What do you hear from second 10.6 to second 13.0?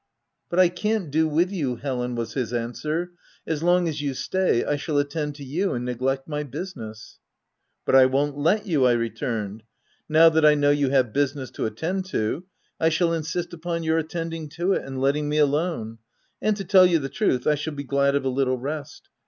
you have business to attend to, I